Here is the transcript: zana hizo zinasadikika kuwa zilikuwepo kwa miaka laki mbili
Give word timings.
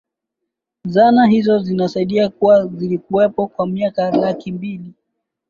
zana 0.85 1.25
hizo 1.27 1.59
zinasadikika 1.59 2.29
kuwa 2.29 2.67
zilikuwepo 2.67 3.47
kwa 3.47 3.67
miaka 3.67 4.11
laki 4.11 4.51
mbili 4.51 4.93